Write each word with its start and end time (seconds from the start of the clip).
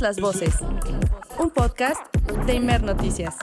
Las 0.00 0.18
voces. 0.18 0.54
Un 1.38 1.50
podcast 1.50 2.00
de 2.46 2.54
Imer 2.54 2.82
Noticias. 2.82 3.36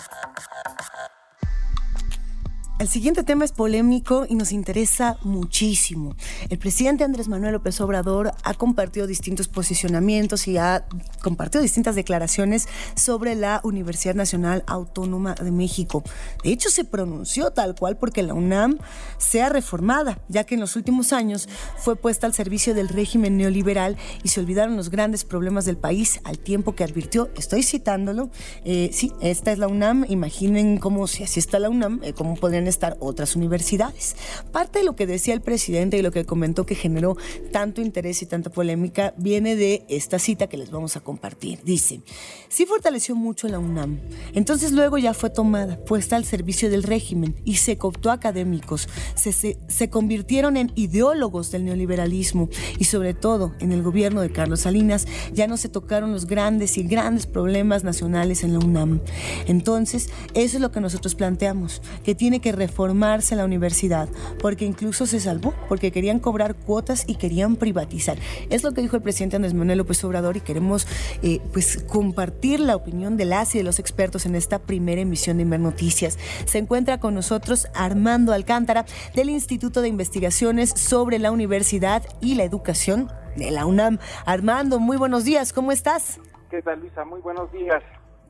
El 2.79 2.87
siguiente 2.87 3.23
tema 3.23 3.43
es 3.43 3.51
polémico 3.51 4.25
y 4.29 4.35
nos 4.35 4.53
interesa 4.53 5.17
muchísimo. 5.23 6.15
El 6.47 6.57
presidente 6.59 7.03
Andrés 7.03 7.27
Manuel 7.27 7.51
López 7.51 7.81
Obrador 7.81 8.31
ha 8.41 8.53
compartido 8.53 9.05
distintos 9.05 9.49
posicionamientos 9.49 10.47
y 10.47 10.57
ha 10.57 10.85
compartido 11.21 11.61
distintas 11.61 11.95
declaraciones 11.95 12.69
sobre 12.95 13.35
la 13.35 13.59
Universidad 13.65 14.15
Nacional 14.15 14.63
Autónoma 14.65 15.35
de 15.35 15.51
México. 15.51 16.03
De 16.41 16.53
hecho, 16.53 16.69
se 16.69 16.85
pronunció 16.85 17.51
tal 17.51 17.75
cual 17.75 17.97
porque 17.97 18.23
la 18.23 18.33
UNAM 18.33 18.77
sea 19.17 19.49
reformada, 19.49 20.21
ya 20.29 20.45
que 20.45 20.55
en 20.55 20.61
los 20.61 20.77
últimos 20.77 21.11
años 21.11 21.49
fue 21.79 21.97
puesta 21.97 22.27
al 22.27 22.33
servicio 22.33 22.73
del 22.73 22.87
régimen 22.87 23.35
neoliberal 23.35 23.97
y 24.23 24.29
se 24.29 24.39
olvidaron 24.39 24.77
los 24.77 24.89
grandes 24.89 25.25
problemas 25.25 25.65
del 25.65 25.75
país 25.75 26.21
al 26.23 26.39
tiempo 26.39 26.75
que 26.75 26.85
advirtió, 26.85 27.29
estoy 27.35 27.61
citándolo, 27.61 28.29
eh, 28.63 28.89
sí, 28.93 29.11
esta 29.19 29.51
es 29.51 29.59
la 29.59 29.67
UNAM, 29.67 30.05
imaginen 30.07 30.77
cómo 30.77 31.07
si 31.07 31.25
así 31.25 31.41
está 31.41 31.59
la 31.59 31.69
UNAM, 31.69 31.99
eh, 32.03 32.13
cómo 32.13 32.35
podrían 32.35 32.68
estar 32.69 32.97
otras 32.99 33.35
universidades. 33.35 34.15
Parte 34.51 34.79
de 34.79 34.85
lo 34.85 34.95
que 34.95 35.07
decía 35.07 35.33
el 35.33 35.41
presidente 35.41 35.97
y 35.97 36.01
lo 36.01 36.11
que 36.11 36.25
comentó 36.25 36.65
que 36.65 36.75
generó 36.75 37.17
tanto 37.51 37.81
interés 37.81 38.21
y 38.21 38.25
tanta 38.25 38.49
polémica 38.49 39.13
viene 39.17 39.55
de 39.55 39.85
esta 39.89 40.19
cita 40.19 40.47
que 40.47 40.57
les 40.57 40.71
vamos 40.71 40.95
a 40.95 41.01
compartir. 41.01 41.59
Dice, 41.63 42.01
sí 42.47 42.65
fortaleció 42.65 43.15
mucho 43.15 43.47
la 43.47 43.59
UNAM, 43.59 43.99
entonces 44.33 44.71
luego 44.71 44.97
ya 44.97 45.13
fue 45.13 45.29
tomada, 45.29 45.77
puesta 45.85 46.15
al 46.15 46.25
servicio 46.25 46.69
del 46.69 46.83
régimen 46.83 47.35
y 47.45 47.55
se 47.55 47.77
cooptó 47.77 48.11
académicos, 48.11 48.87
se, 49.15 49.31
se, 49.31 49.57
se 49.67 49.89
convirtieron 49.89 50.57
en 50.57 50.71
ideólogos 50.75 51.51
del 51.51 51.65
neoliberalismo 51.65 52.49
y 52.77 52.85
sobre 52.85 53.13
todo 53.13 53.53
en 53.59 53.71
el 53.71 53.83
gobierno 53.83 54.21
de 54.21 54.31
Carlos 54.31 54.61
Salinas 54.61 55.07
ya 55.33 55.47
no 55.47 55.57
se 55.57 55.69
tocaron 55.69 56.11
los 56.11 56.25
grandes 56.25 56.77
y 56.77 56.83
grandes 56.83 57.25
problemas 57.25 57.83
nacionales 57.83 58.43
en 58.43 58.53
la 58.53 58.59
UNAM. 58.59 59.01
Entonces, 59.47 60.09
eso 60.33 60.57
es 60.57 60.61
lo 60.61 60.71
que 60.71 60.81
nosotros 60.81 61.15
planteamos, 61.15 61.81
que 62.03 62.15
tiene 62.15 62.39
que 62.39 62.51
reformarse 62.59 63.35
la 63.35 63.45
universidad, 63.45 64.07
porque 64.39 64.65
incluso 64.65 65.05
se 65.05 65.19
salvó, 65.19 65.53
porque 65.67 65.91
querían 65.91 66.19
cobrar 66.19 66.55
cuotas 66.55 67.05
y 67.07 67.15
querían 67.15 67.55
privatizar. 67.55 68.17
Es 68.49 68.63
lo 68.63 68.73
que 68.73 68.81
dijo 68.81 68.95
el 68.95 69.01
presidente 69.01 69.37
Andrés 69.37 69.53
Manuel 69.53 69.79
López 69.79 70.03
Obrador 70.03 70.37
y 70.37 70.41
queremos 70.41 70.85
eh, 71.23 71.39
pues 71.51 71.83
compartir 71.87 72.59
la 72.59 72.75
opinión 72.75 73.17
de 73.17 73.25
las 73.25 73.55
y 73.55 73.59
de 73.59 73.63
los 73.63 73.79
expertos 73.79 74.25
en 74.25 74.35
esta 74.35 74.59
primera 74.59 75.01
emisión 75.01 75.37
de 75.37 75.43
Inver 75.43 75.59
Noticias. 75.59 76.19
Se 76.45 76.59
encuentra 76.59 76.99
con 76.99 77.15
nosotros 77.15 77.67
Armando 77.73 78.33
Alcántara 78.33 78.85
del 79.15 79.29
Instituto 79.29 79.81
de 79.81 79.87
Investigaciones 79.87 80.69
sobre 80.71 81.17
la 81.17 81.31
Universidad 81.31 82.03
y 82.21 82.35
la 82.35 82.43
Educación 82.43 83.09
de 83.35 83.51
la 83.51 83.65
UNAM. 83.65 83.99
Armando, 84.25 84.79
muy 84.79 84.97
buenos 84.97 85.23
días, 85.23 85.53
¿cómo 85.53 85.71
estás? 85.71 86.19
¿Qué 86.49 86.61
tal, 86.61 86.79
Luisa? 86.79 87.05
Muy 87.05 87.21
buenos 87.21 87.51
días. 87.51 87.81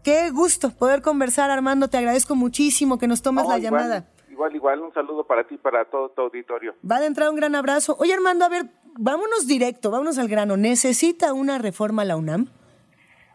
Qué 0.03 0.29
gusto 0.31 0.71
poder 0.71 1.01
conversar, 1.01 1.49
Armando. 1.49 1.89
Te 1.89 1.97
agradezco 1.97 2.35
muchísimo 2.35 2.97
que 2.97 3.07
nos 3.07 3.21
tomes 3.21 3.45
la 3.47 3.57
igual, 3.57 3.61
llamada. 3.61 4.05
Igual, 4.39 4.55
igual, 4.55 4.79
un 4.79 4.93
saludo 4.93 5.25
para 5.25 5.43
ti, 5.43 5.57
para 5.57 5.83
todo 5.83 6.07
tu 6.11 6.21
auditorio. 6.21 6.73
Va 6.89 7.01
de 7.01 7.07
entrada 7.07 7.29
un 7.29 7.35
gran 7.35 7.55
abrazo. 7.55 7.97
Oye, 7.99 8.13
Armando, 8.13 8.45
a 8.45 8.47
ver, 8.47 8.67
vámonos 8.97 9.47
directo, 9.47 9.91
vámonos 9.91 10.17
al 10.17 10.29
grano. 10.29 10.55
¿Necesita 10.55 11.33
una 11.33 11.57
reforma 11.57 12.05
la 12.05 12.15
UNAM? 12.15 12.47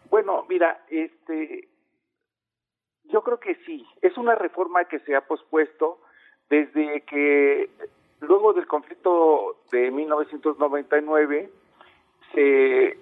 Bueno, 0.08 0.46
mira, 0.48 0.82
este, 0.88 1.68
yo 3.02 3.22
creo 3.22 3.38
que 3.38 3.54
sí. 3.66 3.84
Es 4.00 4.16
una 4.16 4.34
reforma 4.34 4.86
que 4.86 4.98
se 5.00 5.14
ha 5.14 5.20
pospuesto 5.20 6.00
desde 6.48 7.02
que 7.02 7.68
luego 8.20 8.54
del 8.54 8.66
conflicto 8.66 9.58
de 9.72 9.90
1999 9.90 11.50
se, 12.32 12.98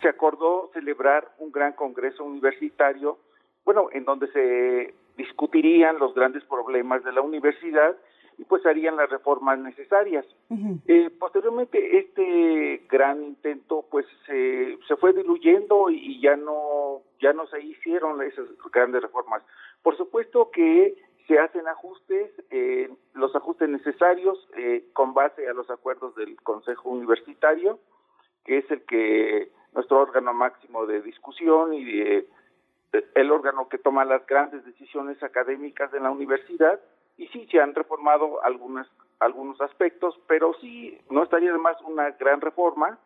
se 0.00 0.08
acordó 0.08 0.70
celebrar 0.74 1.34
un 1.38 1.50
gran 1.50 1.72
congreso 1.72 2.22
universitario, 2.22 3.18
bueno, 3.64 3.88
en 3.90 4.04
donde 4.04 4.28
se 4.30 4.94
discutirían 5.16 5.98
los 5.98 6.14
grandes 6.14 6.44
problemas 6.44 7.02
de 7.04 7.12
la 7.12 7.20
universidad 7.22 7.96
y 8.38 8.44
pues 8.44 8.64
harían 8.66 8.96
las 8.96 9.08
reformas 9.08 9.58
necesarias. 9.58 10.26
Eh, 10.86 11.10
posteriormente 11.18 11.98
este 11.98 12.82
gran 12.88 13.22
intento 13.22 13.86
pues 13.90 14.04
se, 14.26 14.78
se 14.86 14.96
fue 14.96 15.12
diluyendo 15.14 15.88
y, 15.90 16.20
ya 16.20 16.36
no 16.36 17.00
ya 17.20 17.32
no 17.32 17.46
se 17.46 17.60
hicieron 17.62 18.20
esas 18.22 18.46
grandes 18.72 19.02
reformas. 19.02 19.42
Por 19.82 19.96
supuesto 19.96 20.50
que 20.50 20.94
se 21.26 21.38
hacen 21.38 21.66
ajustes, 21.66 22.30
eh, 22.50 22.90
los 23.14 23.34
ajustes 23.34 23.68
necesarios 23.68 24.38
eh, 24.56 24.84
con 24.92 25.14
base 25.14 25.48
a 25.48 25.54
los 25.54 25.68
acuerdos 25.70 26.14
del 26.14 26.36
Consejo 26.42 26.90
Universitario, 26.90 27.78
que 28.44 28.58
es 28.58 28.70
el 28.70 28.82
que 28.84 29.50
nuestro 29.74 29.98
órgano 30.00 30.32
máximo 30.34 30.86
de 30.86 31.00
discusión 31.02 31.72
y 31.74 31.84
de- 31.84 32.26
el 33.14 33.30
órgano 33.30 33.68
que 33.68 33.78
toma 33.78 34.04
las 34.04 34.26
grandes 34.26 34.64
decisiones 34.64 35.22
académicas 35.22 35.90
de 35.92 36.00
la 36.00 36.10
universidad 36.10 36.80
y 37.16 37.28
sí 37.28 37.46
se 37.50 37.60
han 37.60 37.74
reformado 37.74 38.42
algunas 38.44 38.86
algunos 39.18 39.60
aspectos, 39.60 40.18
pero 40.26 40.54
sí 40.60 41.00
no 41.10 41.22
estaría 41.22 41.52
de 41.52 41.58
más 41.58 41.80
una 41.82 42.10
gran 42.12 42.40
reforma, 42.40 42.98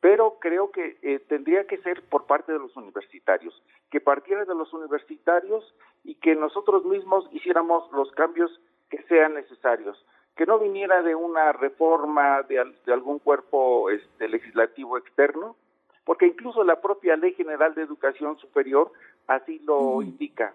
pero 0.00 0.38
creo 0.40 0.70
que 0.72 0.98
eh, 1.02 1.20
tendría 1.20 1.66
que 1.66 1.78
ser 1.78 2.02
por 2.08 2.26
parte 2.26 2.52
de 2.52 2.58
los 2.58 2.76
universitarios, 2.76 3.62
que 3.90 4.00
partiera 4.00 4.44
de 4.44 4.54
los 4.54 4.72
universitarios 4.72 5.74
y 6.04 6.16
que 6.16 6.34
nosotros 6.34 6.84
mismos 6.84 7.26
hiciéramos 7.32 7.90
los 7.92 8.10
cambios 8.12 8.50
que 8.90 9.02
sean 9.04 9.34
necesarios, 9.34 10.04
que 10.36 10.44
no 10.44 10.58
viniera 10.58 11.02
de 11.02 11.14
una 11.14 11.52
reforma 11.52 12.42
de, 12.42 12.74
de 12.84 12.92
algún 12.92 13.18
cuerpo 13.20 13.90
este, 13.90 14.28
legislativo 14.28 14.98
externo, 14.98 15.56
porque 16.04 16.26
incluso 16.26 16.64
la 16.64 16.80
propia 16.80 17.16
Ley 17.16 17.34
General 17.34 17.74
de 17.74 17.82
Educación 17.82 18.38
Superior 18.38 18.92
así 19.26 19.60
lo 19.60 20.02
indica, 20.02 20.54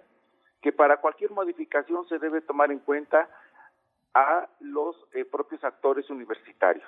que 0.61 0.71
para 0.71 0.97
cualquier 0.97 1.31
modificación 1.31 2.07
se 2.07 2.19
debe 2.19 2.41
tomar 2.41 2.71
en 2.71 2.79
cuenta 2.79 3.29
a 4.13 4.47
los 4.59 4.95
eh, 5.13 5.25
propios 5.25 5.63
actores 5.63 6.09
universitarios. 6.09 6.85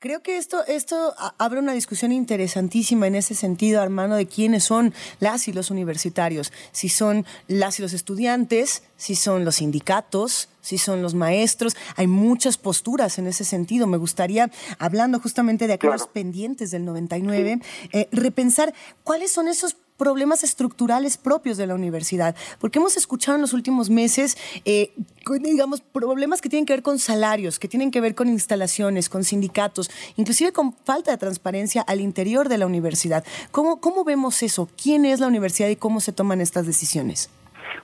Creo 0.00 0.22
que 0.22 0.36
esto, 0.36 0.64
esto 0.68 1.12
abre 1.38 1.58
una 1.58 1.72
discusión 1.72 2.12
interesantísima 2.12 3.08
en 3.08 3.16
ese 3.16 3.34
sentido, 3.34 3.82
Armando, 3.82 4.14
de 4.14 4.26
quiénes 4.26 4.62
son 4.62 4.94
las 5.18 5.48
y 5.48 5.52
los 5.52 5.72
universitarios. 5.72 6.52
Si 6.70 6.88
son 6.88 7.26
las 7.48 7.80
y 7.80 7.82
los 7.82 7.92
estudiantes, 7.92 8.84
si 8.96 9.16
son 9.16 9.44
los 9.44 9.56
sindicatos, 9.56 10.50
si 10.60 10.78
son 10.78 11.02
los 11.02 11.14
maestros. 11.14 11.74
Hay 11.96 12.06
muchas 12.06 12.58
posturas 12.58 13.18
en 13.18 13.26
ese 13.26 13.44
sentido. 13.44 13.88
Me 13.88 13.96
gustaría, 13.96 14.52
hablando 14.78 15.18
justamente 15.18 15.66
de 15.66 15.72
aquellos 15.72 16.02
Claro. 16.02 16.12
pendientes 16.12 16.70
del 16.70 16.84
99, 16.84 17.60
eh, 17.92 18.08
repensar 18.12 18.72
cuáles 19.02 19.32
son 19.32 19.48
esos 19.48 19.76
problemas 19.98 20.44
estructurales 20.44 21.18
propios 21.18 21.56
de 21.56 21.66
la 21.66 21.74
universidad, 21.74 22.34
porque 22.60 22.78
hemos 22.78 22.96
escuchado 22.96 23.36
en 23.36 23.42
los 23.42 23.52
últimos 23.52 23.90
meses, 23.90 24.36
eh, 24.64 24.92
digamos, 25.40 25.80
problemas 25.80 26.40
que 26.40 26.48
tienen 26.48 26.64
que 26.64 26.72
ver 26.72 26.82
con 26.82 26.98
salarios, 26.98 27.58
que 27.58 27.68
tienen 27.68 27.90
que 27.90 28.00
ver 28.00 28.14
con 28.14 28.28
instalaciones, 28.28 29.08
con 29.08 29.24
sindicatos, 29.24 29.90
inclusive 30.16 30.52
con 30.52 30.72
falta 30.72 31.10
de 31.10 31.18
transparencia 31.18 31.82
al 31.82 32.00
interior 32.00 32.48
de 32.48 32.58
la 32.58 32.66
universidad. 32.66 33.24
¿Cómo, 33.50 33.80
cómo 33.80 34.04
vemos 34.04 34.42
eso? 34.42 34.68
¿Quién 34.80 35.04
es 35.04 35.20
la 35.20 35.26
universidad 35.26 35.68
y 35.68 35.76
cómo 35.76 36.00
se 36.00 36.12
toman 36.12 36.40
estas 36.40 36.66
decisiones? 36.66 37.30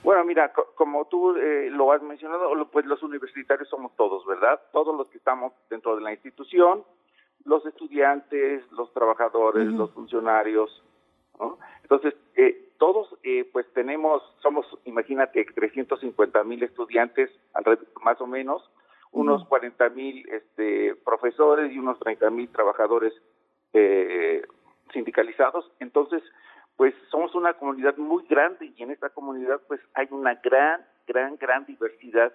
Bueno, 0.03 0.23
mira, 0.23 0.53
co- 0.53 0.73
como 0.75 1.05
tú 1.05 1.35
eh, 1.35 1.69
lo 1.71 1.91
has 1.91 2.01
mencionado, 2.01 2.49
pues 2.71 2.85
los 2.85 3.03
universitarios 3.03 3.67
somos 3.69 3.91
todos, 3.97 4.25
¿verdad? 4.25 4.59
Todos 4.71 4.95
los 4.95 5.09
que 5.09 5.17
estamos 5.17 5.51
dentro 5.69 5.95
de 5.95 6.01
la 6.01 6.13
institución, 6.13 6.83
los 7.43 7.65
estudiantes, 7.65 8.63
los 8.71 8.91
trabajadores, 8.93 9.67
los 9.67 9.91
funcionarios, 9.91 10.69
¿no? 11.39 11.59
Entonces, 11.81 12.13
eh, 12.35 12.69
todos, 12.77 13.07
eh, 13.23 13.47
pues 13.51 13.65
tenemos, 13.73 14.21
somos, 14.41 14.65
imagínate, 14.85 15.45
350 15.45 16.43
mil 16.43 16.63
estudiantes, 16.63 17.29
más 18.03 18.19
o 18.21 18.27
menos, 18.27 18.69
unos 19.11 19.45
40 19.45 19.89
mil 19.89 20.27
este, 20.29 20.95
profesores 20.95 21.71
y 21.71 21.79
unos 21.79 21.97
30 21.99 22.29
mil 22.31 22.49
trabajadores 22.49 23.13
eh, 23.73 24.45
sindicalizados. 24.91 25.71
Entonces, 25.79 26.21
pues 26.75 26.93
somos 27.09 27.33
una 27.35 27.53
comunidad 27.53 27.95
muy 27.97 28.25
grande 28.27 28.73
y 28.75 28.83
en 28.83 28.91
esta 28.91 29.09
comunidad 29.09 29.61
pues 29.67 29.79
hay 29.93 30.07
una 30.11 30.35
gran, 30.35 30.85
gran, 31.07 31.37
gran 31.37 31.65
diversidad 31.65 32.33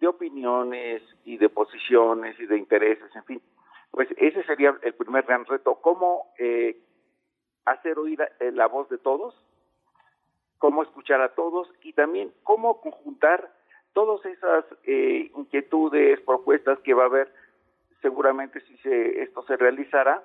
de 0.00 0.06
opiniones 0.06 1.02
y 1.24 1.36
de 1.36 1.48
posiciones 1.48 2.38
y 2.40 2.46
de 2.46 2.56
intereses, 2.56 3.14
en 3.14 3.24
fin. 3.24 3.42
Pues 3.90 4.08
ese 4.16 4.42
sería 4.44 4.74
el 4.82 4.94
primer 4.94 5.24
gran 5.24 5.44
reto, 5.44 5.74
cómo 5.82 6.32
eh, 6.38 6.78
hacer 7.64 7.98
oír 7.98 8.20
eh, 8.40 8.52
la 8.52 8.66
voz 8.66 8.88
de 8.88 8.98
todos, 8.98 9.34
cómo 10.58 10.82
escuchar 10.82 11.20
a 11.20 11.34
todos 11.34 11.68
y 11.82 11.92
también 11.92 12.32
cómo 12.42 12.80
conjuntar 12.80 13.52
todas 13.92 14.24
esas 14.24 14.64
eh, 14.84 15.30
inquietudes, 15.36 16.20
propuestas 16.20 16.78
que 16.80 16.94
va 16.94 17.04
a 17.04 17.06
haber 17.06 17.32
seguramente 18.00 18.60
si 18.62 18.76
se, 18.78 19.22
esto 19.22 19.42
se 19.44 19.56
realizara, 19.56 20.22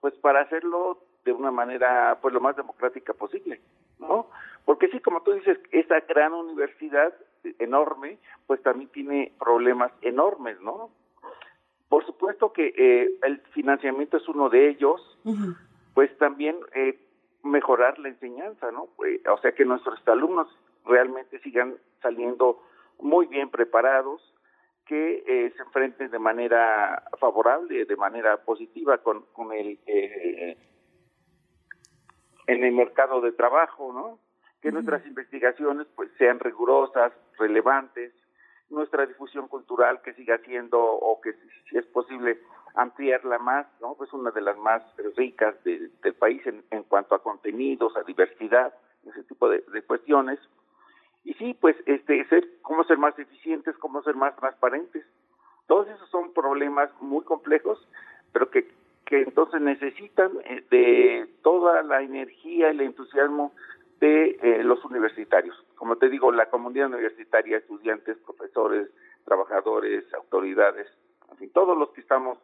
pues 0.00 0.14
para 0.14 0.40
hacerlo 0.40 0.98
de 1.24 1.32
una 1.32 1.50
manera 1.50 2.18
pues 2.22 2.32
lo 2.32 2.40
más 2.40 2.56
democrática 2.56 3.12
posible, 3.12 3.60
¿no? 3.98 4.28
Porque 4.64 4.88
sí, 4.88 5.00
como 5.00 5.22
tú 5.22 5.32
dices, 5.32 5.58
esa 5.72 6.00
gran 6.00 6.32
universidad 6.32 7.12
enorme, 7.58 8.18
pues 8.46 8.62
también 8.62 8.90
tiene 8.90 9.32
problemas 9.38 9.92
enormes, 10.02 10.60
¿no? 10.60 10.90
Por 11.88 12.04
supuesto 12.04 12.52
que 12.52 12.72
eh, 12.76 13.18
el 13.22 13.38
financiamiento 13.52 14.16
es 14.16 14.28
uno 14.28 14.48
de 14.48 14.68
ellos, 14.68 15.18
Ujú. 15.24 15.54
Pues 15.96 16.14
también 16.18 16.56
eh, 16.74 17.00
mejorar 17.42 17.98
la 17.98 18.10
enseñanza, 18.10 18.70
¿no? 18.70 18.90
Eh, 19.06 19.22
o 19.30 19.38
sea, 19.38 19.52
que 19.52 19.64
nuestros 19.64 19.98
alumnos 20.06 20.46
realmente 20.84 21.38
sigan 21.38 21.78
saliendo 22.02 22.62
muy 23.00 23.24
bien 23.24 23.48
preparados, 23.48 24.20
que 24.84 25.24
eh, 25.26 25.54
se 25.56 25.62
enfrenten 25.62 26.10
de 26.10 26.18
manera 26.18 27.02
favorable, 27.18 27.86
de 27.86 27.96
manera 27.96 28.36
positiva 28.44 28.98
con, 28.98 29.22
con 29.32 29.54
el 29.54 29.80
eh, 29.86 30.58
en 32.46 32.62
el 32.62 32.72
mercado 32.74 33.22
de 33.22 33.32
trabajo, 33.32 33.90
¿no? 33.90 34.18
Que 34.60 34.72
nuestras 34.72 35.04
investigaciones 35.06 35.86
pues 35.96 36.10
sean 36.18 36.40
rigurosas, 36.40 37.14
relevantes, 37.38 38.12
nuestra 38.68 39.06
difusión 39.06 39.48
cultural 39.48 40.02
que 40.02 40.12
siga 40.12 40.36
siendo 40.44 40.78
o 40.78 41.22
que 41.22 41.32
si 41.70 41.78
es 41.78 41.86
posible 41.86 42.38
ampliarla 42.76 43.38
más, 43.38 43.66
¿no? 43.80 43.94
Pues 43.94 44.12
una 44.12 44.30
de 44.30 44.40
las 44.40 44.56
más 44.58 44.82
ricas 45.16 45.54
del 45.64 46.14
país 46.18 46.46
en, 46.46 46.62
en, 46.70 46.82
cuanto 46.84 47.14
a 47.14 47.22
contenidos, 47.22 47.96
a 47.96 48.02
diversidad, 48.02 48.74
ese 49.04 49.22
tipo 49.24 49.48
de, 49.48 49.62
cuestiones. 49.82 50.38
Y 51.24 51.34
sí, 51.34 51.56
pues 51.60 51.76
este 51.86 52.24
ser 52.28 52.46
cómo 52.62 52.84
ser 52.84 52.98
más 52.98 53.18
eficientes, 53.18 53.76
cómo 53.78 54.02
ser 54.02 54.14
más 54.14 54.36
transparentes. 54.36 55.04
Todos 55.66 55.88
esos 55.88 56.08
son 56.10 56.32
problemas 56.32 56.90
muy 57.00 57.24
complejos, 57.24 57.78
pero 58.32 58.50
que 58.50 58.70
que 59.06 59.22
entonces 59.22 59.60
necesitan 59.60 60.32
eh, 60.44 60.64
de 60.68 61.28
toda 61.42 61.82
la 61.82 62.02
energía 62.02 62.68
y 62.68 62.70
el 62.72 62.80
entusiasmo 62.80 63.52
de 64.00 64.36
eh, 64.42 64.64
los 64.64 64.84
universitarios. 64.84 65.56
Como 65.76 65.96
te 65.96 66.08
digo, 66.08 66.32
la 66.32 66.50
comunidad 66.50 66.88
universitaria, 66.88 67.58
estudiantes, 67.58 68.18
profesores, 68.18 68.90
trabajadores, 69.24 70.12
autoridades, 70.12 70.88
en 71.30 71.36
fin, 71.38 71.50
todos 71.50 71.78
los 71.78 71.90
que 71.90 72.00
estamos 72.00 72.38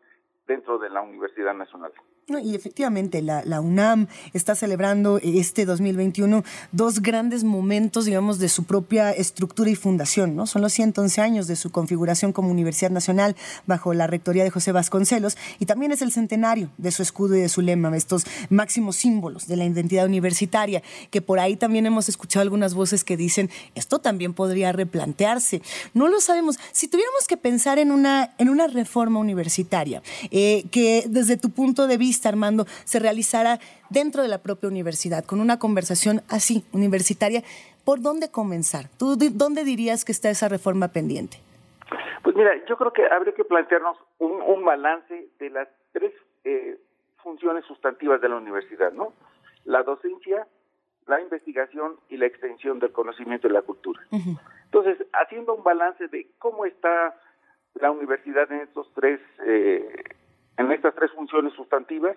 dentro 0.46 0.78
de 0.78 0.90
la 0.90 1.02
Universidad 1.02 1.54
Nacional. 1.54 1.92
Y 2.28 2.54
efectivamente, 2.54 3.20
la, 3.20 3.42
la, 3.44 3.60
UNAM 3.60 4.06
está 4.32 4.54
celebrando 4.54 5.18
este 5.22 5.64
2021 5.64 6.44
dos 6.70 7.02
grandes 7.02 7.42
momentos, 7.42 8.04
digamos, 8.04 8.38
de 8.38 8.48
su 8.48 8.64
propia 8.64 9.10
estructura 9.10 9.70
y 9.70 9.74
fundación, 9.74 10.36
¿no? 10.36 10.46
Son 10.46 10.62
los 10.62 10.72
111 10.72 11.20
años 11.20 11.46
de 11.48 11.56
su 11.56 11.72
configuración 11.72 12.32
como 12.32 12.48
Universidad 12.50 12.92
Nacional 12.92 13.34
bajo 13.66 13.92
la 13.92 14.06
rectoría 14.06 14.44
de 14.44 14.50
José 14.50 14.70
Vasconcelos 14.70 15.36
y 15.58 15.66
también 15.66 15.90
es 15.90 16.00
el 16.00 16.12
centenario 16.12 16.70
de 16.78 16.92
su 16.92 17.02
escudo 17.02 17.36
y 17.36 17.40
de 17.40 17.48
su 17.48 17.60
lema, 17.60 17.94
estos 17.96 18.24
máximos 18.50 18.96
símbolos 18.96 19.48
de 19.48 19.56
la 19.56 19.64
identidad 19.64 20.06
universitaria, 20.06 20.82
que 21.10 21.22
por 21.22 21.40
ahí 21.40 21.56
también 21.56 21.86
hemos 21.86 22.08
escuchado 22.08 22.42
algunas 22.42 22.74
voces 22.74 23.02
que 23.02 23.16
dicen, 23.16 23.50
esto 23.74 23.98
también 23.98 24.32
podría 24.32 24.70
replantearse. 24.70 25.60
No 25.92 26.06
lo 26.06 26.20
sabemos. 26.20 26.58
Si 26.70 26.86
tuviéramos 26.86 27.26
que 27.26 27.36
pensar 27.36 27.80
en 27.80 27.90
una, 27.90 28.34
en 28.38 28.48
una 28.48 28.68
reforma 28.68 29.18
universitaria, 29.18 30.02
eh, 30.32 30.64
que 30.72 31.04
desde 31.08 31.36
tu 31.36 31.50
punto 31.50 31.86
de 31.86 31.98
vista, 31.98 32.28
Armando, 32.28 32.64
se 32.84 32.98
realizara 32.98 33.60
dentro 33.90 34.22
de 34.22 34.28
la 34.28 34.38
propia 34.38 34.68
universidad, 34.68 35.24
con 35.24 35.40
una 35.40 35.58
conversación 35.58 36.22
así, 36.28 36.64
universitaria, 36.72 37.42
¿por 37.84 38.00
dónde 38.00 38.30
comenzar? 38.30 38.86
¿Tú 38.98 39.16
dónde 39.16 39.62
dirías 39.64 40.04
que 40.04 40.12
está 40.12 40.30
esa 40.30 40.48
reforma 40.48 40.88
pendiente? 40.88 41.36
Pues 42.22 42.34
mira, 42.34 42.52
yo 42.66 42.76
creo 42.76 42.92
que 42.92 43.04
habría 43.06 43.34
que 43.34 43.44
plantearnos 43.44 43.98
un, 44.18 44.40
un 44.40 44.64
balance 44.64 45.28
de 45.38 45.50
las 45.50 45.68
tres 45.92 46.12
eh, 46.44 46.78
funciones 47.22 47.64
sustantivas 47.66 48.20
de 48.20 48.28
la 48.28 48.36
universidad, 48.36 48.92
¿no? 48.92 49.12
La 49.64 49.82
docencia, 49.82 50.46
la 51.06 51.20
investigación 51.20 51.96
y 52.08 52.16
la 52.16 52.26
extensión 52.26 52.78
del 52.78 52.92
conocimiento 52.92 53.48
y 53.48 53.52
la 53.52 53.62
cultura. 53.62 54.00
Uh 54.10 54.16
-huh. 54.16 54.40
Entonces, 54.64 55.06
haciendo 55.12 55.54
un 55.54 55.62
balance 55.62 56.08
de 56.08 56.30
cómo 56.38 56.64
está 56.64 57.14
la 57.74 57.90
universidad 57.90 58.50
en 58.50 58.60
estos 58.60 58.90
tres 58.94 59.20
eh, 59.46 60.04
en 60.56 60.72
estas 60.72 60.94
tres 60.94 61.10
funciones 61.12 61.52
sustantivas, 61.54 62.16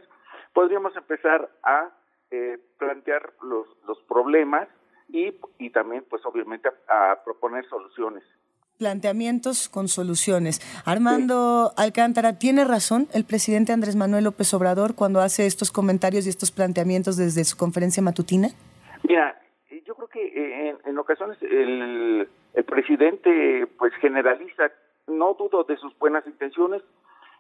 podríamos 0.53 0.95
empezar 0.95 1.49
a 1.63 1.89
eh, 2.31 2.59
plantear 2.77 3.33
los, 3.41 3.67
los 3.87 3.99
problemas 4.03 4.67
y, 5.09 5.35
y 5.59 5.69
también, 5.69 6.05
pues 6.09 6.25
obviamente, 6.25 6.69
a, 6.87 7.11
a 7.11 7.23
proponer 7.23 7.67
soluciones 7.69 8.23
planteamientos 8.77 9.69
con 9.69 9.87
soluciones. 9.87 10.59
Armando 10.85 11.69
sí. 11.69 11.83
Alcántara, 11.83 12.37
¿tiene 12.37 12.65
razón 12.65 13.07
el 13.13 13.25
presidente 13.25 13.71
Andrés 13.71 13.95
Manuel 13.95 14.25
López 14.25 14.53
Obrador 14.53 14.95
cuando 14.95 15.21
hace 15.21 15.45
estos 15.45 15.71
comentarios 15.71 16.25
y 16.25 16.29
estos 16.29 16.51
planteamientos 16.51 17.17
desde 17.17 17.43
su 17.43 17.57
conferencia 17.57 18.03
matutina? 18.03 18.49
Mira, 19.03 19.39
yo 19.85 19.95
creo 19.95 20.07
que 20.09 20.69
en, 20.69 20.77
en 20.85 20.97
ocasiones 20.97 21.37
el, 21.41 22.27
el, 22.53 22.63
presidente 22.65 23.67
pues 23.77 23.93
generaliza, 24.01 24.71
no 25.07 25.35
dudo 25.35 25.63
de 25.63 25.77
sus 25.77 25.97
buenas 25.97 26.25
intenciones, 26.27 26.81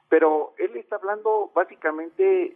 pero 0.09 0.53
él 0.57 0.75
está 0.77 0.97
hablando 0.97 1.51
básicamente 1.53 2.55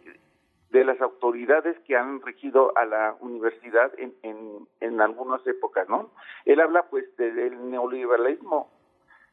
de 0.70 0.84
las 0.84 1.00
autoridades 1.00 1.76
que 1.80 1.96
han 1.96 2.22
regido 2.22 2.76
a 2.76 2.84
la 2.84 3.16
universidad 3.20 3.92
en, 3.98 4.14
en, 4.22 4.68
en 4.80 5.00
algunas 5.00 5.44
épocas, 5.46 5.88
¿no? 5.88 6.10
Él 6.44 6.60
habla 6.60 6.84
pues 6.84 7.04
del 7.16 7.70
neoliberalismo 7.70 8.70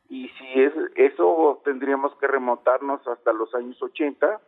y 0.10 0.30
si 0.30 0.62
es 0.62 0.74
eso 0.96 1.62
tendríamos 1.64 2.16
que 2.16 2.28
remontarnos 2.28 3.06
hasta 3.08 3.34
los 3.34 3.54
años 3.54 3.82
80 3.82 4.40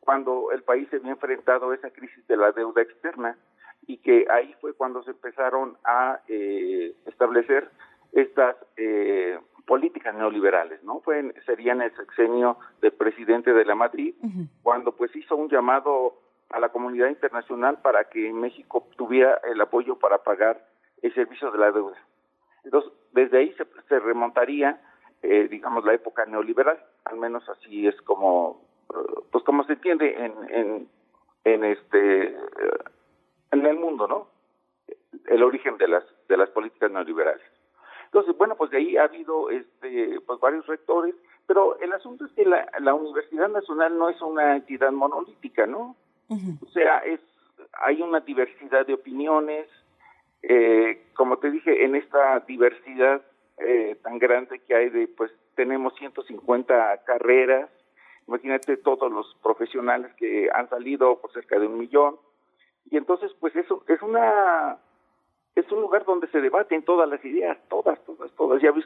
cuando 0.00 0.50
el 0.52 0.62
país 0.62 0.88
se 0.90 0.96
había 0.96 1.12
enfrentado 1.12 1.70
a 1.70 1.74
esa 1.74 1.90
crisis 1.90 2.26
de 2.26 2.36
la 2.36 2.52
deuda 2.52 2.82
externa 2.82 3.38
y 3.86 3.98
que 3.98 4.26
ahí 4.30 4.54
fue 4.60 4.74
cuando 4.74 5.02
se 5.02 5.12
empezaron 5.12 5.78
a 5.84 6.20
eh, 6.28 6.94
establecer 7.06 7.70
estas 8.12 8.56
eh, 8.76 9.38
políticas 9.66 10.14
neoliberales, 10.14 10.82
¿no? 10.84 11.00
Fue 11.00 11.34
sería 11.46 11.72
en 11.72 11.82
el 11.82 11.94
sexenio 11.96 12.58
del 12.80 12.92
presidente 12.92 13.52
de 13.52 13.64
la 13.64 13.74
Madrid 13.74 14.14
uh 14.22 14.26
-huh. 14.26 14.48
cuando 14.62 14.92
pues 14.92 15.14
hizo 15.16 15.36
un 15.36 15.48
llamado 15.48 16.20
a 16.50 16.60
la 16.60 16.68
comunidad 16.68 17.08
internacional 17.08 17.78
para 17.80 18.04
que 18.04 18.32
México 18.32 18.86
tuviera 18.96 19.40
el 19.44 19.60
apoyo 19.60 19.98
para 19.98 20.18
pagar 20.18 20.60
el 21.02 21.12
servicio 21.14 21.50
de 21.50 21.58
la 21.58 21.72
deuda. 21.72 21.96
Entonces, 22.64 22.92
desde 23.12 23.38
ahí 23.38 23.52
se, 23.54 23.66
se 23.88 23.98
remontaría, 23.98 24.80
eh, 25.22 25.48
digamos, 25.50 25.84
la 25.84 25.94
época 25.94 26.24
neoliberal, 26.26 26.78
al 27.04 27.16
menos 27.16 27.48
así 27.48 27.86
es 27.86 28.00
como, 28.02 28.62
pues 29.30 29.44
como 29.44 29.64
se 29.64 29.72
entiende 29.74 30.14
en, 30.24 30.32
en, 30.50 30.88
en 31.44 31.64
este, 31.64 32.36
en 33.50 33.66
el 33.66 33.76
mundo, 33.76 34.06
¿no? 34.06 34.28
El 35.26 35.42
origen 35.42 35.76
de 35.78 35.88
las, 35.88 36.04
de 36.28 36.36
las 36.36 36.50
políticas 36.50 36.90
neoliberales. 36.90 37.46
Entonces, 38.14 38.38
bueno, 38.38 38.54
pues 38.54 38.70
de 38.70 38.76
ahí 38.76 38.96
ha 38.96 39.06
habido 39.06 39.50
este, 39.50 40.20
pues 40.24 40.38
varios 40.38 40.64
rectores, 40.68 41.16
pero 41.48 41.76
el 41.80 41.92
asunto 41.92 42.24
es 42.26 42.32
que 42.34 42.44
la, 42.44 42.70
la 42.78 42.94
Universidad 42.94 43.48
Nacional 43.48 43.98
no 43.98 44.08
es 44.08 44.22
una 44.22 44.54
entidad 44.54 44.92
monolítica, 44.92 45.66
¿no? 45.66 45.96
Uh 46.28 46.36
-huh. 46.36 46.58
O 46.62 46.70
sea, 46.70 46.98
es 46.98 47.18
hay 47.84 48.00
una 48.02 48.20
diversidad 48.20 48.86
de 48.86 48.94
opiniones, 48.94 49.66
eh, 50.42 51.06
como 51.14 51.38
te 51.38 51.50
dije, 51.50 51.84
en 51.84 51.96
esta 51.96 52.38
diversidad 52.46 53.20
eh, 53.58 53.96
tan 54.04 54.20
grande 54.20 54.60
que 54.60 54.76
hay 54.76 54.90
de, 54.90 55.08
pues 55.08 55.32
tenemos 55.56 55.92
150 55.96 57.02
carreras, 57.04 57.68
imagínate 58.28 58.76
todos 58.76 59.10
los 59.10 59.26
profesionales 59.42 60.14
que 60.18 60.48
han 60.54 60.68
salido 60.68 61.20
por 61.20 61.32
cerca 61.32 61.58
de 61.58 61.66
un 61.66 61.78
millón, 61.78 62.14
y 62.88 62.96
entonces 62.96 63.32
pues 63.40 63.56
eso 63.56 63.82
es 63.88 64.00
una 64.02 64.78
es 65.54 65.70
un 65.70 65.80
lugar 65.80 66.04
donde 66.04 66.26
se 66.28 66.40
debaten 66.40 66.82
todas 66.82 67.08
las 67.08 67.24
ideas, 67.24 67.58
todas, 67.68 68.02
todas, 68.04 68.30
todas. 68.32 68.60
Ya 68.62 68.72
ves 68.72 68.84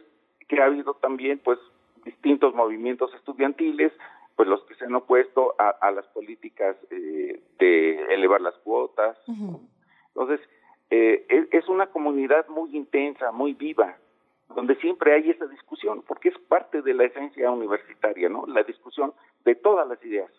que 0.48 0.60
ha 0.60 0.66
habido 0.66 0.94
también, 0.94 1.38
pues, 1.38 1.58
distintos 2.04 2.54
movimientos 2.54 3.12
estudiantiles, 3.14 3.92
pues 4.37 4.48
los 4.48 4.62
que 4.64 4.75
se 4.76 4.84
han 4.84 4.94
opuesto 4.94 5.54
a, 5.58 5.70
a 5.70 5.90
las 5.90 6.06
políticas 6.08 6.76
eh, 6.90 7.42
de 7.58 8.14
elevar 8.14 8.40
las 8.40 8.54
cuotas. 8.58 9.18
Uh 9.26 9.32
-huh. 9.32 9.60
Entonces, 10.08 10.40
eh, 10.90 11.26
es, 11.28 11.48
es, 11.50 11.68
una 11.68 11.88
comunidad 11.88 12.46
muy 12.48 12.75
intensa, 12.76 13.32
muy 13.32 13.52
viva, 13.52 13.96
donde 14.54 14.76
siempre 14.76 15.12
hay 15.12 15.30
esa 15.30 15.46
discusión, 15.46 16.02
porque 16.06 16.30
es 16.30 16.38
parte 16.48 16.82
de 16.82 16.94
la 16.94 17.04
esencia 17.04 17.50
universitaria, 17.50 18.28
¿no? 18.28 18.46
La 18.46 18.62
discusión 18.62 19.12
de 19.44 19.54
todas 19.54 19.87
las 19.87 20.02
ideas 20.04 20.30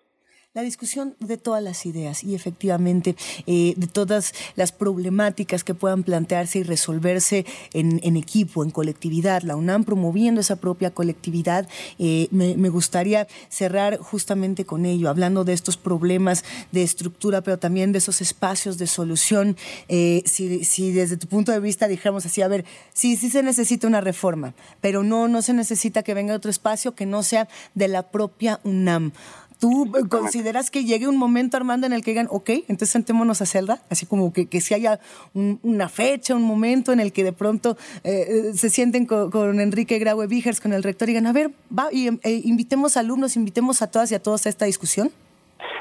la 0.56 0.64
discusión 0.64 1.16
de 1.20 1.38
todas 1.38 1.62
las 1.62 1.86
ideas 1.86 2.24
y 2.24 2.34
efectivamente 2.34 3.16
eh, 3.46 3.76
de 3.78 3.86
todas 3.86 4.34
las 4.56 4.72
problemáticas 4.72 5.64
que 5.64 5.76
puedan 5.76 6.02
plantearse 6.02 6.58
y 6.58 6.64
resolverse 6.64 7.46
en, 7.72 8.18
equipo, 8.18 8.64
en 8.64 8.72
colectividad. 8.72 9.44
La 9.44 9.56
UNAM 9.56 9.84
promoviendo 9.84 10.42
esa 10.42 10.56
propia 10.56 10.90
colectividad. 10.90 11.70
Eh, 12.00 12.30
me, 12.32 12.58
me, 12.58 12.70
gustaría 12.70 13.28
cerrar 13.50 14.00
justamente 14.00 14.66
con 14.66 14.88
ello, 14.88 15.10
hablando 15.10 15.44
de 15.44 15.54
estos 15.54 15.78
problemas 15.78 16.44
de 16.72 16.82
estructura, 16.82 17.42
pero 17.42 17.60
también 17.60 17.92
de 17.92 18.00
esos 18.00 18.20
espacios 18.20 18.80
de 18.80 18.88
solución. 18.88 19.56
Eh, 19.88 20.24
si, 20.26 20.64
si, 20.64 20.92
desde 20.92 21.18
tu 21.18 21.28
punto 21.28 21.52
de 21.52 21.60
vista 21.60 21.88
dijéramos 21.88 22.26
así, 22.26 22.42
a 22.42 22.48
ver, 22.48 22.66
sí, 22.92 23.18
sí 23.18 23.30
se 23.30 23.44
necesita 23.44 23.86
una 23.86 24.02
reforma, 24.02 24.56
pero 24.82 25.04
no, 25.04 25.28
no 25.28 25.44
se 25.44 25.54
necesita 25.54 26.02
que 26.02 26.16
venga 26.16 26.34
otro 26.34 26.50
espacio 26.50 26.96
que 26.96 27.06
no 27.06 27.22
sea 27.22 27.48
de 27.76 27.88
la 27.88 28.10
propia 28.10 28.60
UNAM. 28.64 29.12
¿Tú 29.60 29.92
consideras 30.10 30.72
que 30.72 30.86
llegue 30.86 31.10
un 31.10 31.18
momento, 31.18 31.58
Armando, 31.58 31.86
en 31.86 31.92
el 31.92 32.02
que 32.02 32.12
digan, 32.12 32.28
ok, 32.32 32.50
entonces 32.70 32.92
sentémonos 32.92 33.42
a 33.42 33.46
Celda? 33.46 33.80
Así 33.90 34.06
como 34.06 34.32
que, 34.32 34.48
que 34.48 34.62
si 34.62 34.74
haya 34.74 35.00
un, 35.34 35.60
una 35.64 35.90
fecha, 35.90 36.34
un 36.34 36.44
momento 36.44 36.94
en 36.94 37.02
el 37.02 37.12
que 37.12 37.26
de 37.26 37.34
pronto 37.34 37.76
eh, 38.06 38.54
se 38.54 38.70
sienten 38.70 39.06
con, 39.06 39.30
con 39.32 39.60
Enrique 39.60 40.00
Graue 40.00 40.28
Vigers, 40.28 40.62
con 40.62 40.72
el 40.72 40.82
rector, 40.82 41.10
y 41.10 41.12
digan, 41.12 41.28
a 41.28 41.34
ver, 41.34 41.52
va, 41.78 41.90
y 41.92 42.08
eh, 42.08 42.42
invitemos 42.46 42.96
alumnos, 42.96 43.36
invitemos 43.36 43.82
a 43.82 43.92
todas 43.92 44.12
y 44.14 44.16
a 44.16 44.24
todos 44.24 44.46
a 44.46 44.50
esta 44.50 44.64
discusión. 44.64 45.12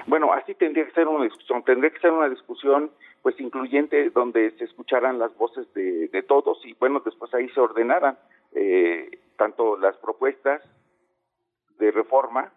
Bueno, 0.09 0.33
así 0.33 0.55
tendría 0.55 0.85
que 0.85 0.93
ser 0.93 1.07
una 1.07 1.25
discusión, 1.25 1.63
tendría 1.63 1.93
que 1.93 2.01
ser 2.01 2.11
una 2.11 2.29
discusión 2.29 2.91
pues 3.23 3.39
incluyente 3.39 4.11
donde 4.11 4.57
se 4.59 4.65
escucharan 4.65 5.19
las 5.21 5.37
voces 5.37 5.73
de, 5.75 6.09
de 6.09 6.23
todos 6.23 6.59
y 6.65 6.73
bueno, 6.81 7.01
después 7.05 7.33
ahí 7.35 7.49
se 7.51 7.61
ordenaran 7.61 8.19
eh, 8.55 9.21
tanto 9.37 9.77
las 9.77 9.97
propuestas 9.97 10.63
de 11.79 11.91
reforma 11.91 12.53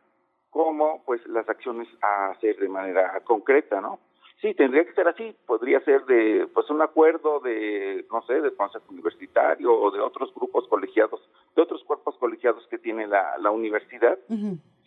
como 0.51 1.03
pues 1.05 1.25
las 1.27 1.50
acciones 1.50 1.88
a 2.01 2.31
hacer 2.31 2.58
de 2.58 2.70
manera 2.70 3.20
concreta, 3.24 3.81
¿no? 3.81 4.00
Sí, 4.41 4.53
tendría 4.55 4.84
que 4.84 4.93
ser 4.93 5.08
así, 5.08 5.36
podría 5.46 5.79
ser 5.81 6.03
de 6.05 6.48
pues 6.53 6.70
un 6.70 6.81
acuerdo 6.81 7.39
de 7.39 8.05
no 8.12 8.22
sé, 8.24 8.41
del 8.41 8.55
consejo 8.55 8.86
universitario 8.89 9.72
o 9.72 9.91
de 9.91 10.01
otros 10.01 10.34
grupos 10.34 10.67
colegiados, 10.67 11.22
de 11.55 11.62
otros 11.62 11.84
cuerpos 11.84 12.17
colegiados 12.17 12.67
que 12.67 12.79
tiene 12.79 13.08
la, 13.08 13.38
la 13.38 13.51
universidad. 13.51 14.17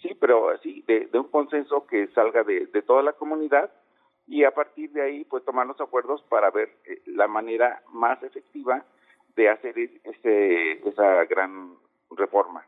Sí, 0.02 0.14
pero 0.20 0.50
así 0.50 0.84
de, 0.86 1.06
de, 1.06 1.18
un 1.18 1.28
consenso 1.28 1.86
que 1.86 2.08
salga 2.08 2.42
de, 2.42 2.66
de, 2.66 2.82
toda 2.82 3.02
la 3.02 3.14
comunidad 3.14 3.70
y 4.26 4.44
a 4.44 4.50
partir 4.50 4.90
de 4.92 5.02
ahí 5.02 5.24
pues 5.24 5.44
tomar 5.44 5.66
los 5.66 5.80
acuerdos 5.80 6.22
para 6.28 6.50
ver 6.50 6.76
eh, 6.84 7.00
la 7.06 7.28
manera 7.28 7.82
más 7.92 8.22
efectiva 8.22 8.84
de 9.36 9.48
hacer 9.48 9.78
ese, 9.78 10.72
esa 10.88 11.24
gran 11.24 11.74
reforma. 12.10 12.63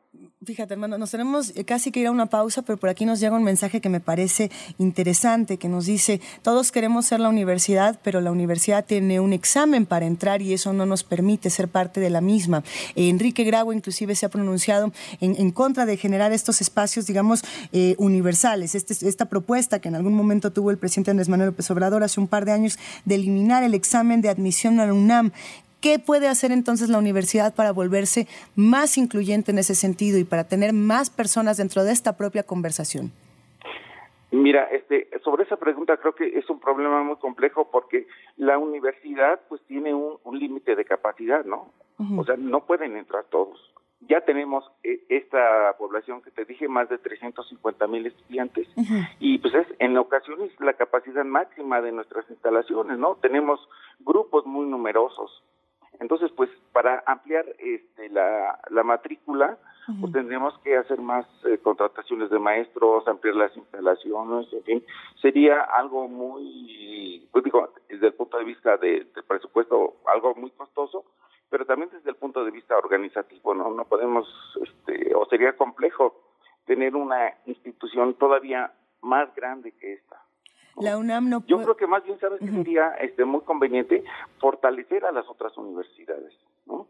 Fíjate, 0.47 0.75
hermano, 0.75 0.97
nos 0.97 1.11
tenemos 1.11 1.53
casi 1.67 1.91
que 1.91 1.99
ir 1.99 2.07
a 2.07 2.13
una 2.13 2.27
pausa, 2.27 2.63
pero 2.63 2.79
por 2.79 2.89
aquí 2.89 3.05
nos 3.05 3.19
llega 3.19 3.35
un 3.35 3.43
mensaje 3.43 3.81
que 3.81 3.89
me 3.89 3.99
parece 3.99 4.49
interesante, 4.79 5.57
que 5.57 5.69
nos 5.69 5.87
dice, 5.87 6.21
todos 6.43 6.71
queremos 6.71 7.05
ser 7.05 7.19
la 7.19 7.29
universidad, 7.29 7.99
pero 8.05 8.21
la 8.21 8.31
universidad 8.31 8.85
tiene 8.85 9.19
un 9.19 9.33
examen 9.33 9.87
para 9.87 10.07
entrar 10.07 10.43
y 10.43 10.53
eso 10.53 10.73
no 10.73 10.87
nos 10.87 11.03
permite 11.03 11.51
ser 11.51 11.67
parte 11.67 11.99
de 11.99 12.11
la 12.11 12.21
misma. 12.21 12.63
Enrique 12.95 13.43
Grau 13.43 13.73
inclusive 13.73 14.15
se 14.15 14.25
ha 14.25 14.29
pronunciado 14.29 14.93
en, 15.21 15.35
en 15.37 15.51
contra 15.51 15.85
de 15.85 15.97
generar 15.97 16.31
estos 16.31 16.61
espacios, 16.61 17.07
digamos, 17.07 17.43
eh, 17.73 17.97
universales. 17.99 18.77
Este, 18.77 18.95
esta 19.09 19.25
propuesta 19.25 19.81
que 19.81 19.89
en 19.89 19.97
algún 19.97 20.15
momento 20.15 20.53
tuvo 20.53 20.71
el 20.71 20.79
presidente 20.79 21.11
Andrés 21.11 21.29
Manuel 21.29 21.49
López 21.49 21.69
Obrador 21.73 22.05
hace 22.05 22.21
un 22.21 22.29
par 22.29 22.45
de 22.45 22.53
años 22.53 22.79
de 23.05 23.17
eliminar 23.17 23.65
el 23.65 23.75
examen 23.75 24.21
de 24.21 24.29
admisión 24.29 24.79
a 24.79 24.87
la 24.87 24.93
UNAM. 24.93 25.33
¿Qué 25.81 25.99
puede 25.99 26.29
hacer 26.29 26.53
entonces 26.53 26.89
la 26.89 26.99
universidad 26.99 27.55
para 27.55 27.73
volverse 27.73 28.27
más 28.57 28.97
incluyente 28.99 29.51
en 29.53 29.59
ese 29.59 29.75
sentido 29.75 30.19
y 30.19 30.25
para 30.25 30.45
tener 30.45 30.73
más 30.73 31.11
personas 31.11 31.57
dentro 31.59 31.85
de 31.85 31.93
esta 31.93 32.17
propia 32.17 32.43
conversación? 32.43 33.13
Mira, 34.33 34.65
este, 34.65 35.09
sobre 35.23 35.45
esa 35.45 35.57
pregunta 35.57 35.97
creo 35.99 36.15
que 36.15 36.39
es 36.39 36.49
un 36.51 36.59
problema 36.61 37.03
muy 37.03 37.17
complejo 37.17 37.71
porque 37.71 38.07
la 38.37 38.59
universidad 38.59 39.41
pues 39.49 39.63
tiene 39.67 39.95
un, 39.95 40.19
un 40.25 40.39
límite 40.39 40.75
de 40.75 40.85
capacidad, 40.85 41.45
¿no? 41.45 41.71
Uh 41.99 42.05
-huh. 42.05 42.21
O 42.21 42.25
sea, 42.25 42.37
no 42.37 42.67
pueden 42.67 42.97
entrar 42.97 43.25
todos. 43.31 43.59
Ya 44.09 44.21
tenemos 44.21 44.65
esta 44.83 45.75
población 45.79 46.23
que 46.23 46.31
te 46.31 46.45
dije, 46.45 46.69
más 46.69 46.89
de 46.89 46.99
350 46.99 47.87
mil 47.87 48.07
estudiantes, 48.07 48.69
uh 48.77 48.83
-huh. 48.83 49.09
y 49.21 49.39
pues 49.39 49.55
es 49.55 49.67
en 49.79 49.97
ocasiones 49.97 50.51
la 50.61 50.75
capacidad 50.75 51.25
máxima 51.25 51.81
de 51.81 51.93
nuestras 51.93 52.29
instalaciones, 52.29 52.99
¿no? 52.99 53.17
Tenemos 53.17 53.59
grupos 54.01 54.45
muy 54.45 54.67
numerosos. 54.67 55.43
Entonces, 56.07 56.31
pues 56.37 56.49
para 56.73 57.03
ampliar 57.05 57.45
este, 57.59 58.09
la, 58.11 58.61
la 58.71 58.85
matrícula, 58.85 59.59
uh 59.89 59.91
-huh. 59.91 60.01
pues 60.03 60.13
tendríamos 60.13 60.57
que 60.61 60.77
hacer 60.77 61.01
más 61.01 61.27
eh, 61.45 61.59
contrataciones 61.59 62.31
de 62.31 62.39
maestros, 62.39 63.09
ampliar 63.09 63.35
las 63.35 63.57
instalaciones, 63.57 64.47
en 64.53 64.63
fin, 64.63 64.85
sería 65.21 65.63
algo 65.63 66.07
muy, 66.07 67.27
pues 67.33 67.43
digo, 67.43 67.73
desde 67.89 68.07
el 68.07 68.15
punto 68.15 68.39
de 68.39 68.45
vista 68.45 68.77
de, 68.77 68.93
de 69.17 69.23
presupuesto, 69.25 69.97
algo 70.07 70.33
muy 70.37 70.53
costoso, 70.53 71.05
pero 71.51 71.65
también 71.67 71.91
desde 71.91 72.11
el 72.11 72.17
punto 72.17 72.45
de 72.45 72.53
vista 72.53 72.79
organizativo, 72.79 73.53
no, 73.53 73.69
no 73.73 73.85
podemos, 73.87 74.29
este, 74.63 75.13
o 75.13 75.27
sería 75.27 75.57
complejo 75.57 76.15
tener 76.67 76.95
una 76.95 77.35
institución 77.47 78.15
todavía 78.15 78.71
más 79.03 79.35
grande 79.35 79.73
que 79.73 79.95
esta. 79.95 80.26
La 80.79 80.99
UNAM 80.99 81.31
no 81.31 81.43
Yo 81.47 81.63
creo 81.63 81.77
que 81.77 81.87
más 81.87 82.05
bien, 82.05 82.19
¿sabes 82.19 82.41
-huh. 82.41 82.55
sería 82.55 82.89
este, 83.01 83.25
muy 83.25 83.41
conveniente? 83.43 84.05
Fortalecer 84.39 85.05
a 85.05 85.13
las 85.13 85.29
otras 85.29 85.57
universidades, 85.57 86.35
¿no? 86.67 86.87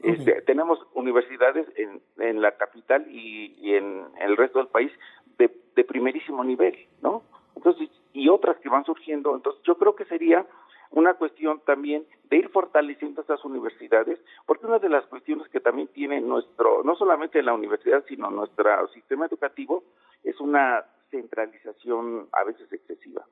Este, 0.00 0.32
uh 0.32 0.36
-huh. 0.36 0.44
Tenemos 0.44 0.78
universidades 0.94 1.66
en, 1.76 2.02
en 2.18 2.42
la 2.42 2.52
capital 2.56 3.06
y, 3.08 3.54
y, 3.60 3.74
en 3.74 4.04
el 4.20 4.36
resto 4.36 4.58
del 4.58 4.68
país 4.68 4.92
de, 5.38 5.50
de 5.74 5.84
primerísimo 5.84 6.44
nivel, 6.44 6.76
¿no? 7.02 7.22
Entonces, 7.56 7.88
y 8.12 8.28
otras 8.28 8.56
que 8.58 8.68
van 8.68 8.84
surgiendo. 8.84 9.34
Entonces, 9.34 9.62
yo 9.64 9.76
creo 9.78 9.94
que 9.94 10.04
sería 10.04 10.46
una 10.90 11.14
cuestión 11.14 11.60
también 11.66 12.06
de 12.30 12.36
ir 12.36 12.48
fortaleciendo 12.50 13.20
estas 13.20 13.44
universidades, 13.44 14.18
porque 14.46 14.66
una 14.66 14.78
de 14.78 14.88
las 14.88 15.04
cuestiones 15.06 15.48
que 15.48 15.60
también 15.60 15.88
tiene 15.88 16.20
nuestro, 16.20 16.82
no 16.84 16.94
solamente 16.94 17.42
la 17.42 17.54
universidad, 17.54 18.04
sino 18.06 18.30
nuestro 18.30 18.86
sistema 18.88 19.26
educativo, 19.26 19.82
es 20.22 20.38
una 20.40 20.84
centralización 21.14 22.28
a 22.32 22.44
veces 22.44 22.72
excesiva. 22.72 23.24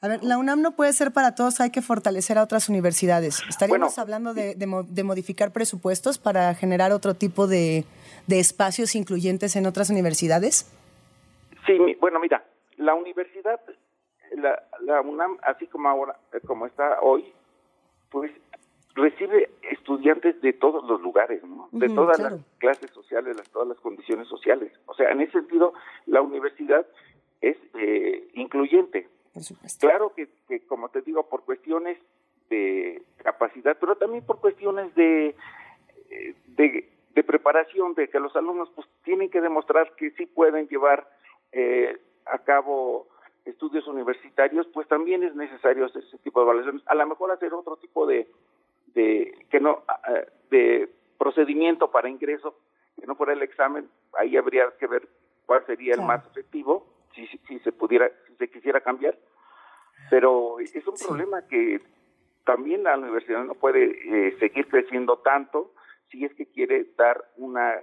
A 0.00 0.08
ver, 0.08 0.24
la 0.24 0.36
UNAM 0.36 0.62
no 0.62 0.72
puede 0.72 0.92
ser 0.92 1.12
para 1.12 1.34
todos, 1.36 1.60
hay 1.60 1.70
que 1.70 1.80
fortalecer 1.80 2.36
a 2.36 2.42
otras 2.42 2.68
universidades. 2.68 3.40
¿Estaríamos 3.48 3.94
bueno, 3.94 4.02
hablando 4.02 4.34
de, 4.34 4.56
de, 4.56 4.84
de, 4.88 5.04
modificar 5.04 5.52
presupuestos 5.52 6.18
para 6.18 6.52
generar 6.54 6.90
otro 6.90 7.14
tipo 7.14 7.46
de, 7.46 7.84
de 8.26 8.40
espacios 8.40 8.96
incluyentes 8.96 9.54
en 9.54 9.64
otras 9.66 9.90
universidades? 9.90 10.66
Sí, 11.66 11.78
bueno, 12.00 12.18
mira, 12.18 12.44
la 12.78 12.94
universidad, 12.94 13.60
la, 14.32 14.60
la 14.80 15.02
UNAM, 15.02 15.38
así 15.42 15.68
como 15.68 15.88
ahora, 15.88 16.16
como 16.48 16.66
está 16.66 17.00
hoy, 17.00 17.32
pues 18.10 18.32
recibe 18.94 19.50
estudiantes 19.62 20.40
de 20.42 20.52
todos 20.52 20.84
los 20.84 21.00
lugares, 21.00 21.42
¿no? 21.44 21.68
De 21.72 21.86
uh 21.86 21.90
-huh, 21.90 21.94
todas 21.94 22.18
claro. 22.18 22.36
las 22.36 22.44
clases 22.58 22.90
sociales, 22.90 23.36
de 23.36 23.42
todas 23.44 23.68
las 23.68 23.80
condiciones 23.80 24.28
sociales. 24.28 24.72
O 24.86 24.94
sea, 24.94 25.10
en 25.10 25.20
ese 25.20 25.32
sentido, 25.32 25.72
la 26.06 26.20
universidad 26.20 26.86
es 27.40 27.56
eh, 27.74 28.28
incluyente. 28.34 29.08
Claro 29.80 30.12
que, 30.14 30.28
que, 30.48 30.60
como 30.66 30.90
te 30.90 31.00
digo, 31.00 31.28
por 31.28 31.44
cuestiones 31.44 31.98
de 32.50 33.02
capacidad, 33.16 33.76
pero 33.80 33.96
también 33.96 34.24
por 34.24 34.40
cuestiones 34.40 34.94
de, 34.94 35.34
eh, 36.10 36.34
de, 36.48 36.90
de 37.14 37.24
preparación, 37.24 37.94
de 37.94 38.08
que 38.08 38.20
los 38.20 38.36
alumnos 38.36 38.70
pues 38.74 38.86
tienen 39.04 39.30
que 39.30 39.40
demostrar 39.40 39.94
que 39.96 40.10
sí 40.12 40.26
pueden 40.26 40.68
llevar 40.68 41.08
eh, 41.52 41.98
a 42.26 42.38
cabo 42.38 43.08
estudios 43.46 43.86
universitarios, 43.88 44.66
pues 44.68 44.86
también 44.86 45.22
es 45.22 45.34
necesario 45.34 45.86
hacer 45.86 46.04
ese 46.04 46.18
tipo 46.18 46.40
de 46.40 46.44
evaluaciones. 46.44 46.82
A 46.86 46.94
lo 46.94 47.06
mejor 47.06 47.30
hacer 47.32 47.52
otro 47.54 47.76
tipo 47.76 48.06
de, 48.06 48.28
de 48.94 49.46
que 49.50 49.60
no 49.60 49.84
de 50.50 50.88
procedimiento 51.18 51.90
para 51.90 52.08
ingreso 52.08 52.56
que 52.98 53.06
no 53.06 53.14
fuera 53.14 53.32
el 53.32 53.42
examen 53.42 53.88
ahí 54.18 54.36
habría 54.36 54.72
que 54.78 54.86
ver 54.86 55.08
cuál 55.46 55.64
sería 55.66 55.94
el 55.94 56.02
más 56.02 56.24
efectivo 56.26 56.86
si, 57.14 57.26
si, 57.26 57.38
si, 57.48 57.58
se 57.60 57.72
pudiera 57.72 58.10
si 58.26 58.34
se 58.36 58.50
quisiera 58.50 58.80
cambiar 58.80 59.16
pero 60.10 60.58
es 60.60 60.86
un 60.86 60.96
sí. 60.96 61.06
problema 61.06 61.46
que 61.46 61.80
también 62.44 62.84
la 62.84 62.98
universidad 62.98 63.44
no 63.44 63.54
puede 63.54 63.84
eh, 64.28 64.36
seguir 64.38 64.68
creciendo 64.68 65.18
tanto 65.18 65.72
si 66.10 66.24
es 66.24 66.34
que 66.34 66.46
quiere 66.46 66.86
dar 66.96 67.24
una 67.36 67.82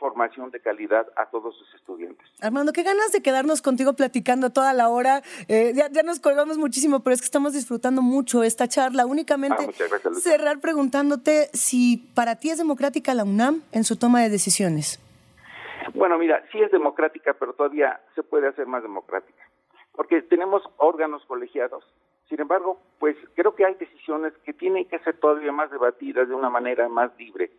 formación 0.00 0.50
de 0.50 0.58
calidad 0.60 1.06
a 1.14 1.26
todos 1.26 1.54
sus 1.56 1.74
estudiantes. 1.74 2.26
Armando, 2.40 2.72
qué 2.72 2.82
ganas 2.82 3.12
de 3.12 3.22
quedarnos 3.22 3.62
contigo 3.62 3.92
platicando 3.92 4.50
toda 4.50 4.72
la 4.72 4.88
hora. 4.88 5.22
Eh, 5.46 5.72
ya, 5.76 5.88
ya, 5.90 6.02
nos 6.02 6.18
colgamos 6.18 6.58
muchísimo, 6.58 7.00
pero 7.04 7.14
es 7.14 7.20
que 7.20 7.26
estamos 7.26 7.52
disfrutando 7.52 8.02
mucho 8.02 8.42
esta 8.42 8.66
charla. 8.66 9.06
Únicamente 9.06 9.62
ah, 9.62 9.86
gracias, 9.88 10.22
cerrar 10.22 10.58
preguntándote 10.60 11.50
si 11.52 12.10
para 12.14 12.36
ti 12.36 12.50
es 12.50 12.58
democrática 12.58 13.14
la 13.14 13.24
UNAM 13.24 13.62
en 13.70 13.84
su 13.84 13.96
toma 13.96 14.22
de 14.22 14.30
decisiones. 14.30 14.98
Bueno, 15.94 16.18
mira, 16.18 16.42
sí 16.50 16.60
es 16.60 16.70
democrática, 16.70 17.34
pero 17.34 17.52
todavía 17.52 18.00
se 18.14 18.22
puede 18.22 18.48
hacer 18.48 18.66
más 18.66 18.82
democrática, 18.82 19.42
porque 19.92 20.22
tenemos 20.22 20.62
órganos 20.78 21.22
colegiados. 21.26 21.84
Sin 22.28 22.40
embargo, 22.40 22.80
pues 22.98 23.16
creo 23.34 23.54
que 23.54 23.66
hay 23.66 23.74
decisiones 23.74 24.32
que 24.44 24.52
tienen 24.52 24.88
que 24.88 24.98
ser 25.00 25.18
todavía 25.18 25.52
más 25.52 25.70
debatidas 25.70 26.28
de 26.28 26.34
una 26.34 26.48
manera 26.48 26.88
más 26.88 27.10
libre 27.18 27.50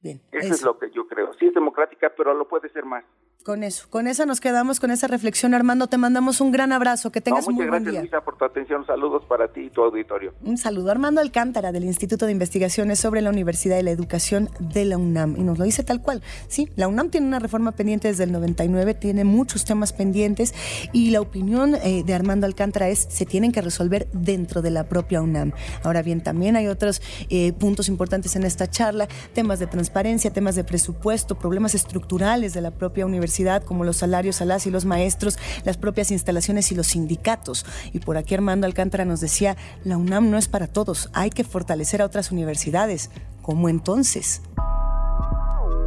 Bien, 0.00 0.20
eso, 0.32 0.46
eso, 0.46 0.54
es 0.54 0.62
lo 0.62 0.78
que 0.78 0.90
yo 0.90 1.06
creo. 1.06 1.32
Sí 1.34 1.46
es 1.46 1.54
democrática, 1.54 2.12
pero 2.16 2.34
lo 2.34 2.46
puede 2.48 2.68
ser 2.70 2.84
más. 2.84 3.04
Con 3.46 3.62
eso, 3.62 3.88
con 3.90 4.08
esa 4.08 4.26
nos 4.26 4.40
quedamos, 4.40 4.80
con 4.80 4.90
esa 4.90 5.06
reflexión, 5.06 5.54
Armando. 5.54 5.86
Te 5.86 5.98
mandamos 5.98 6.40
un 6.40 6.50
gran 6.50 6.72
abrazo, 6.72 7.12
que 7.12 7.20
tengas 7.20 7.46
no, 7.46 7.54
muy 7.54 7.64
gracias, 7.64 7.84
buen 7.84 7.92
día. 7.92 8.00
Luisa, 8.00 8.20
por 8.20 8.36
tu 8.36 8.44
atención. 8.44 8.84
Saludos 8.84 9.24
para 9.28 9.46
ti 9.52 9.60
y 9.60 9.70
tu 9.70 9.84
auditorio. 9.84 10.34
Un 10.42 10.58
saludo, 10.58 10.90
Armando 10.90 11.20
Alcántara, 11.20 11.70
del 11.70 11.84
Instituto 11.84 12.26
de 12.26 12.32
Investigaciones 12.32 12.98
sobre 12.98 13.20
la 13.20 13.30
Universidad 13.30 13.78
y 13.78 13.84
la 13.84 13.92
Educación 13.92 14.48
de 14.58 14.84
la 14.84 14.98
UNAM. 14.98 15.36
Y 15.36 15.44
nos 15.44 15.60
lo 15.60 15.64
dice 15.64 15.84
tal 15.84 16.02
cual. 16.02 16.22
Sí, 16.48 16.68
la 16.74 16.88
UNAM 16.88 17.10
tiene 17.10 17.28
una 17.28 17.38
reforma 17.38 17.70
pendiente 17.70 18.08
desde 18.08 18.24
el 18.24 18.32
99, 18.32 18.94
tiene 18.94 19.22
muchos 19.22 19.64
temas 19.64 19.92
pendientes 19.92 20.52
y 20.92 21.10
la 21.10 21.20
opinión 21.20 21.76
eh, 21.76 22.02
de 22.04 22.14
Armando 22.14 22.46
Alcántara 22.46 22.88
es 22.88 22.98
se 22.98 23.26
tienen 23.26 23.52
que 23.52 23.62
resolver 23.62 24.08
dentro 24.12 24.60
de 24.60 24.72
la 24.72 24.88
propia 24.88 25.22
UNAM. 25.22 25.52
Ahora 25.84 26.02
bien, 26.02 26.20
también 26.20 26.56
hay 26.56 26.66
otros 26.66 27.00
eh, 27.30 27.52
puntos 27.52 27.88
importantes 27.88 28.34
en 28.34 28.42
esta 28.42 28.68
charla, 28.68 29.06
temas 29.34 29.60
de 29.60 29.68
transparencia, 29.96 30.30
temas 30.30 30.54
de 30.56 30.62
presupuesto, 30.62 31.38
problemas 31.38 31.74
estructurales 31.74 32.52
de 32.52 32.60
la 32.60 32.70
propia 32.70 33.06
universidad, 33.06 33.62
como 33.62 33.82
los 33.82 33.96
salarios 33.96 34.42
a 34.42 34.44
las 34.44 34.66
y 34.66 34.70
los 34.70 34.84
maestros, 34.84 35.38
las 35.64 35.78
propias 35.78 36.10
instalaciones 36.10 36.70
y 36.70 36.74
los 36.74 36.88
sindicatos. 36.88 37.64
Y 37.94 38.00
por 38.00 38.18
aquí 38.18 38.34
Armando 38.34 38.66
Alcántara 38.66 39.06
nos 39.06 39.22
decía, 39.22 39.56
la 39.84 39.96
UNAM 39.96 40.28
no 40.30 40.36
es 40.36 40.48
para 40.48 40.66
todos, 40.66 41.08
hay 41.14 41.30
que 41.30 41.44
fortalecer 41.44 42.02
a 42.02 42.04
otras 42.04 42.30
universidades. 42.30 43.08
¿Cómo 43.40 43.70
entonces? 43.70 44.42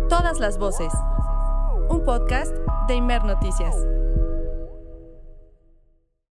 Todas 0.10 0.40
las 0.40 0.58
voces. 0.58 0.92
Un 1.88 2.04
podcast 2.04 2.52
de 2.88 2.96
Imer 2.96 3.24
Noticias. 3.24 3.76